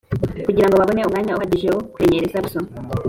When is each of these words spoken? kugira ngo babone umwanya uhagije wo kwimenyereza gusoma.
kugira 0.45 0.67
ngo 0.67 0.75
babone 0.79 1.01
umwanya 1.03 1.31
uhagije 1.33 1.67
wo 1.75 1.81
kwimenyereza 1.93 2.43
gusoma. 2.45 2.69